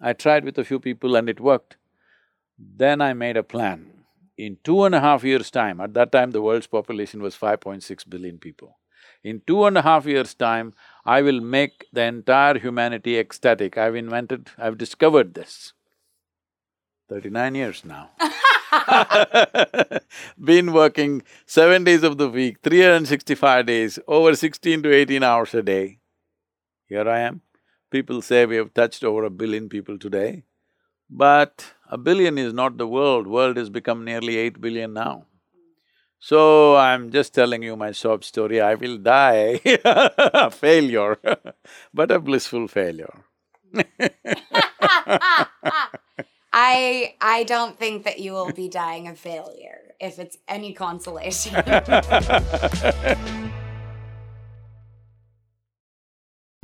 [0.00, 1.76] I tried with a few people and it worked.
[2.58, 3.95] Then I made a plan.
[4.36, 8.08] In two and a half years' time, at that time the world's population was 5.6
[8.08, 8.78] billion people.
[9.24, 13.78] In two and a half years' time, I will make the entire humanity ecstatic.
[13.78, 15.72] I've invented, I've discovered this.
[17.08, 18.10] Thirty-nine years now
[20.44, 25.62] Been working seven days of the week, 365 days, over 16 to 18 hours a
[25.62, 25.98] day.
[26.88, 27.42] Here I am.
[27.90, 30.44] People say we have touched over a billion people today.
[31.08, 35.26] But a billion is not the world, world has become nearly eight billion now.
[36.18, 41.18] So I'm just telling you my sob story, I will die a failure,
[41.94, 43.24] but a blissful failure
[46.52, 51.54] I I don't think that you will be dying a failure, if it's any consolation.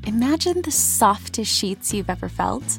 [0.04, 2.78] Imagine the softest sheets you've ever felt.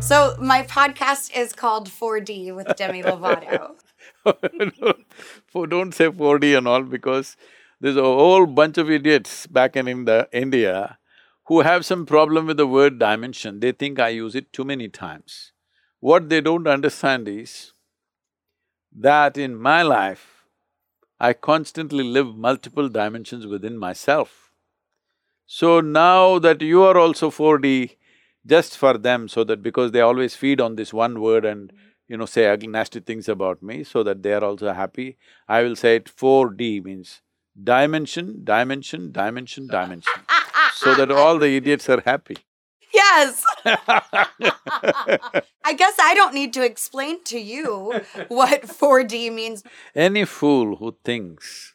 [0.00, 3.74] So my podcast is called 4D with Demi Lovato.
[5.46, 7.36] For don't say 4D and all because
[7.80, 10.98] there's a whole bunch of idiots back in, in the India
[11.46, 13.60] who have some problem with the word dimension.
[13.60, 15.52] They think I use it too many times.
[16.00, 17.72] What they don't understand is
[18.96, 20.44] that in my life,
[21.20, 24.52] I constantly live multiple dimensions within myself.
[25.46, 27.96] So now that you are also 4D,
[28.48, 31.72] just for them so that because they always feed on this one word and
[32.08, 35.62] you know, say ugly nasty things about me so that they are also happy, I
[35.62, 37.20] will say it 4D means
[37.62, 40.14] dimension, dimension, dimension, dimension,
[40.74, 42.36] so that all the idiots are happy.
[42.94, 43.44] Yes.
[43.66, 44.24] I
[45.76, 49.62] guess I don't need to explain to you what 4D means.
[49.94, 51.74] Any fool who thinks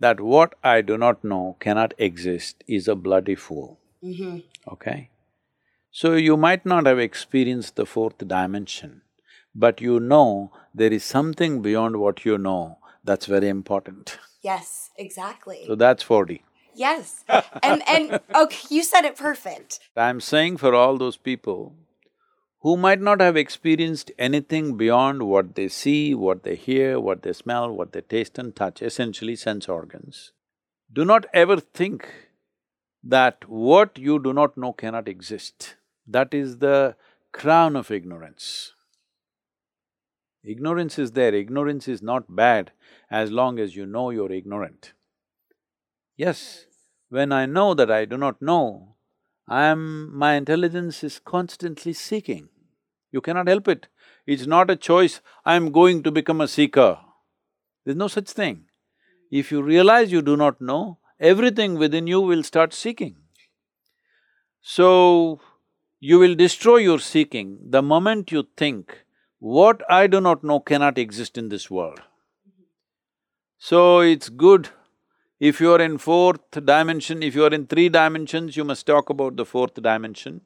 [0.00, 3.78] that what I do not know cannot exist is a bloody fool.
[4.02, 4.38] Mm-hmm.
[4.72, 5.10] Okay?
[5.98, 9.00] So you might not have experienced the fourth dimension,
[9.54, 14.18] but you know there is something beyond what you know that's very important.
[14.42, 15.64] Yes, exactly.
[15.66, 16.42] So that's 4D.
[16.74, 17.24] Yes.
[17.62, 19.80] And and okay, you said it perfect.
[19.96, 21.72] I'm saying for all those people
[22.60, 27.32] who might not have experienced anything beyond what they see, what they hear, what they
[27.32, 30.32] smell, what they taste and touch, essentially sense organs,
[30.92, 32.06] do not ever think
[33.02, 35.76] that what you do not know cannot exist.
[36.06, 36.96] That is the
[37.32, 38.72] crown of ignorance.
[40.44, 42.70] Ignorance is there, ignorance is not bad
[43.10, 44.92] as long as you know you're ignorant.
[46.16, 46.66] Yes,
[47.08, 48.94] when I know that I do not know,
[49.48, 50.16] I am…
[50.16, 52.48] my intelligence is constantly seeking.
[53.10, 53.88] You cannot help it.
[54.26, 56.98] It's not a choice, I am going to become a seeker.
[57.84, 58.64] There's no such thing.
[59.30, 63.16] If you realize you do not know, everything within you will start seeking.
[64.60, 65.40] So,
[66.00, 69.04] you will destroy your seeking the moment you think,
[69.38, 72.00] what I do not know cannot exist in this world.
[73.58, 74.68] So, it's good
[75.38, 79.10] if you are in fourth dimension, if you are in three dimensions, you must talk
[79.10, 80.40] about the fourth dimension.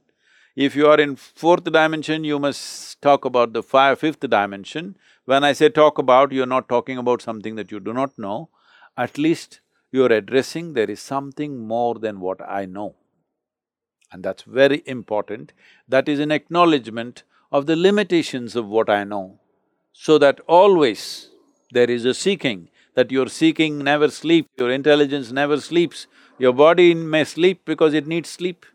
[0.57, 4.97] If you are in fourth dimension, you must talk about the five, fifth dimension.
[5.27, 8.49] When I say talk about, you're not talking about something that you do not know.
[8.97, 9.61] At least
[9.93, 12.97] you're addressing there is something more than what I know.
[14.13, 15.53] And that's very important.
[15.89, 19.41] That is an acknowledgement of the limitations of what I know,
[19.93, 21.31] so that always
[21.73, 26.07] there is a seeking that you're seeking never sleep, your intelligence never sleeps.
[26.39, 28.67] Your body may sleep because it needs sleep,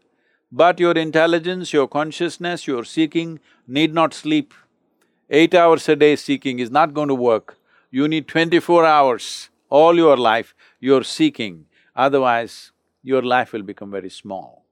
[0.52, 4.54] but your intelligence, your consciousness, your seeking need not sleep.
[5.30, 7.58] Eight hours a day seeking is not going to work.
[7.92, 11.66] You need twenty-four hours, all your life you're seeking,
[11.96, 12.72] otherwise
[13.04, 14.65] your life will become very small.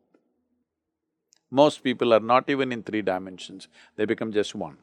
[1.60, 4.78] Most people are not even in three dimensions, they become just one.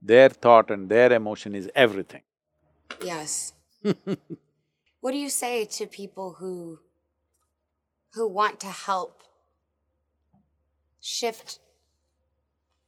[0.00, 2.22] Their thought and their emotion is everything.
[3.02, 3.52] Yes.
[5.00, 6.78] what do you say to people who
[8.14, 9.22] who want to help
[11.00, 11.58] shift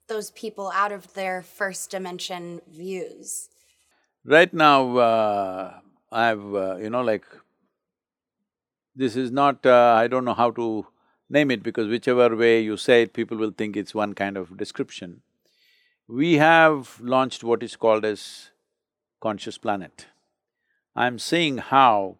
[0.08, 3.50] those people out of their first dimension views?
[4.24, 5.80] Right now, uh,
[6.10, 7.26] I've, uh, you know, like,
[8.94, 9.66] this is not…
[9.66, 10.86] Uh, I don't know how to
[11.28, 14.56] name it because whichever way you say it, people will think it's one kind of
[14.56, 15.22] description.
[16.08, 18.50] We have launched what is called as
[19.20, 20.06] Conscious Planet.
[20.94, 22.18] I'm seeing how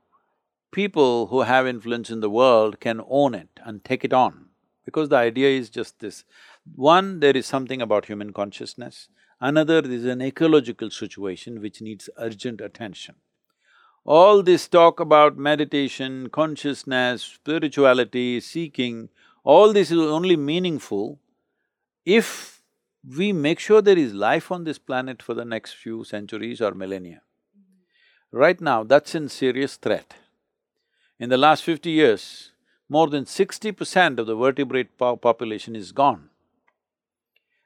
[0.72, 4.46] people who have influence in the world can own it and take it on.
[4.84, 6.24] Because the idea is just this.
[6.74, 9.08] One, there is something about human consciousness.
[9.40, 13.16] Another is an ecological situation which needs urgent attention.
[14.08, 19.08] All this talk about meditation, consciousness, spirituality, seeking,
[19.42, 21.18] all this is only meaningful
[22.04, 22.62] if
[23.16, 26.70] we make sure there is life on this planet for the next few centuries or
[26.70, 27.22] millennia.
[28.30, 30.14] Right now, that's in serious threat.
[31.18, 32.52] In the last fifty years,
[32.88, 36.30] more than sixty percent of the vertebrate po population is gone.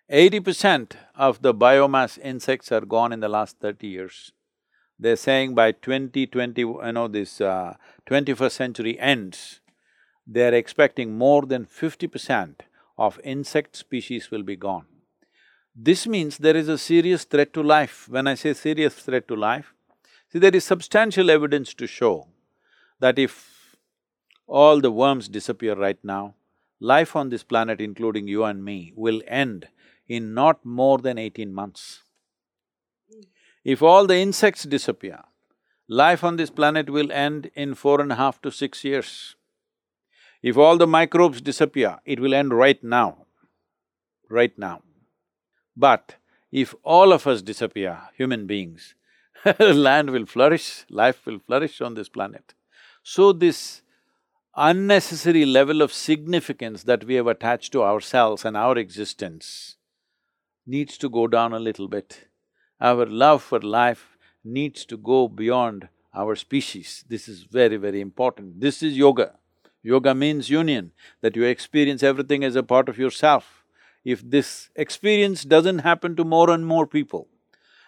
[0.08, 4.32] Eighty percent of the biomass insects are gone in the last thirty years.
[5.00, 7.74] They're saying by 2020, you know, this uh,
[8.06, 9.60] 21st century ends,
[10.26, 12.62] they're expecting more than fifty percent
[12.98, 14.86] of insect species will be gone.
[15.74, 18.08] This means there is a serious threat to life.
[18.08, 19.72] When I say serious threat to life,
[20.32, 22.28] See, there is substantial evidence to show
[23.00, 23.76] that if
[24.46, 26.36] all the worms disappear right now,
[26.78, 29.66] life on this planet, including you and me, will end
[30.06, 32.02] in not more than eighteen months.
[33.64, 35.20] If all the insects disappear,
[35.88, 39.36] life on this planet will end in four and a half to six years.
[40.42, 43.26] If all the microbes disappear, it will end right now,
[44.30, 44.82] right now.
[45.76, 46.16] But
[46.50, 48.94] if all of us disappear, human beings,
[49.58, 52.54] land will flourish, life will flourish on this planet.
[53.02, 53.82] So this
[54.56, 59.76] unnecessary level of significance that we have attached to ourselves and our existence
[60.66, 62.29] needs to go down a little bit.
[62.80, 67.04] Our love for life needs to go beyond our species.
[67.08, 68.60] This is very, very important.
[68.60, 69.34] This is yoga.
[69.82, 73.64] Yoga means union, that you experience everything as a part of yourself.
[74.04, 77.28] If this experience doesn't happen to more and more people,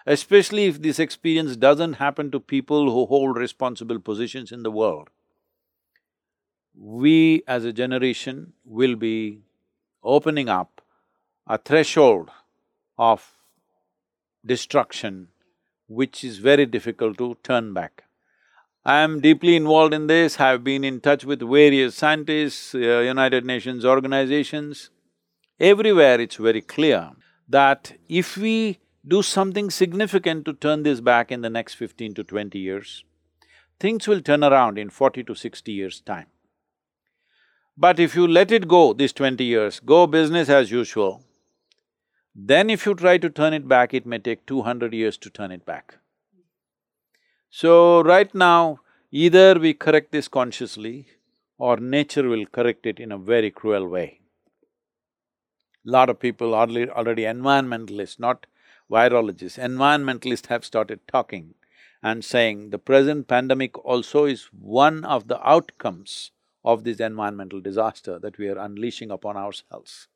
[0.07, 5.09] especially if this experience doesn't happen to people who hold responsible positions in the world,
[6.75, 9.41] we as a generation will be
[10.03, 10.81] opening up
[11.47, 12.31] a threshold
[12.99, 13.33] of
[14.45, 15.29] destruction
[15.89, 18.05] which is very difficult to turn back.
[18.85, 22.79] I am deeply involved in this, I have been in touch with various scientists, uh,
[22.79, 24.91] United Nations organizations.
[25.61, 27.11] Everywhere it's very clear
[27.49, 32.25] that if we do something significant to turn this back in the next fifteen to
[32.25, 33.05] twenty years,
[33.79, 36.27] things will turn around in forty to sixty years' time.
[37.77, 41.23] But if you let it go, these twenty years, go business as usual,
[42.35, 45.31] then if you try to turn it back, it may take two hundred years to
[45.31, 45.99] turn it back.
[47.51, 48.81] So, right now,
[49.11, 51.09] either we correct this consciously
[51.59, 54.21] or nature will correct it in a very cruel way.
[55.85, 58.47] Lot of people already, already environmentalists, not
[58.91, 61.55] virologists, environmentalists have started talking
[62.03, 66.31] and saying the present pandemic also is one of the outcomes
[66.65, 70.09] of this environmental disaster that we are unleashing upon ourselves.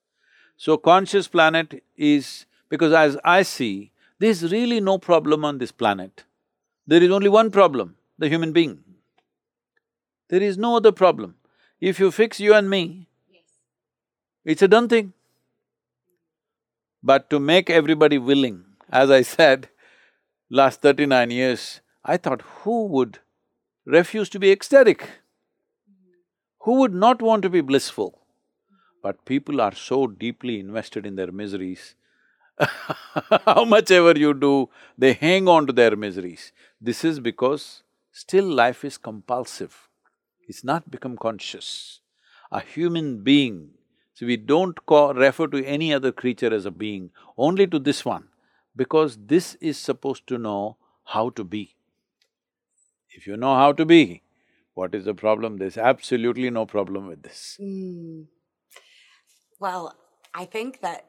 [0.56, 2.46] So conscious planet is…
[2.68, 6.24] because as I see, there's really no problem on this planet.
[6.86, 8.82] There is only one problem, the human being.
[10.28, 11.36] There is no other problem.
[11.80, 13.06] If you fix you and me,
[14.44, 15.12] it's a done thing.
[17.02, 19.68] But to make everybody willing, as I said,
[20.50, 23.18] last thirty-nine years, I thought who would
[23.84, 25.00] refuse to be ecstatic?
[25.00, 26.12] Mm-hmm.
[26.60, 28.22] Who would not want to be blissful?
[29.02, 31.94] But people are so deeply invested in their miseries,
[33.44, 36.52] how much ever you do, they hang on to their miseries.
[36.80, 37.82] This is because
[38.12, 39.88] still life is compulsive,
[40.48, 42.00] it's not become conscious.
[42.52, 43.70] A human being,
[44.14, 48.04] so we don't call, refer to any other creature as a being, only to this
[48.04, 48.28] one,
[48.74, 51.74] because this is supposed to know how to be.
[53.10, 54.22] If you know how to be,
[54.74, 55.56] what is the problem?
[55.56, 57.58] There's absolutely no problem with this.
[57.60, 58.26] Mm.
[59.58, 59.96] Well,
[60.34, 61.06] I think that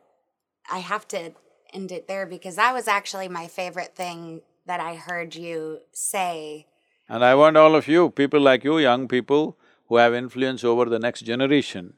[0.71, 1.33] I have to
[1.73, 6.67] end it there because that was actually my favorite thing that I heard you say.
[7.09, 10.85] And I want all of you, people like you, young people who have influence over
[10.85, 11.93] the next generation,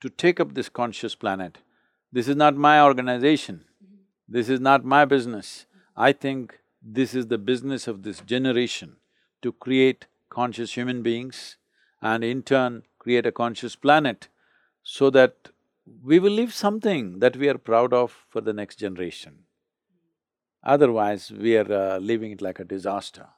[0.00, 1.58] to take up this conscious planet.
[2.12, 3.64] This is not my organization,
[4.28, 5.66] this is not my business.
[5.96, 8.96] I think this is the business of this generation
[9.42, 11.56] to create conscious human beings
[12.00, 14.28] and in turn create a conscious planet
[14.82, 15.50] so that
[16.02, 19.44] we will leave something that we are proud of for the next generation.
[20.62, 23.28] Otherwise, we are uh, leaving it like a disaster.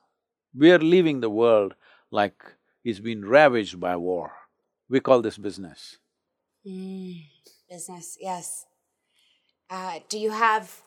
[0.55, 1.75] We are leaving the world
[2.11, 2.43] like
[2.85, 4.33] it's been ravaged by war.
[4.89, 5.99] We call this business.
[6.67, 7.25] Mm,
[7.71, 8.67] business, yes.
[9.71, 10.83] Uh, do you have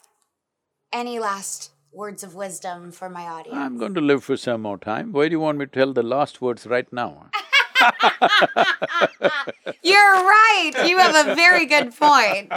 [0.94, 3.58] any last words of wisdom for my audience?
[3.58, 5.12] I'm going to live for some more time.
[5.14, 7.30] Why do you want me to tell the last words right now?
[9.84, 10.72] You're right.
[10.86, 12.52] You have a very good point.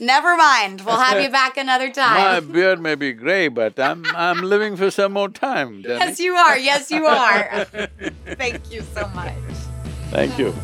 [0.00, 0.82] Never mind.
[0.82, 2.14] We'll have you back another time.
[2.14, 5.82] My beard may be gray, but I'm I'm living for some more time.
[5.84, 6.56] Yes, you are.
[6.56, 7.64] Yes, you are.
[8.36, 9.34] Thank you so much.
[10.10, 10.54] Thank you.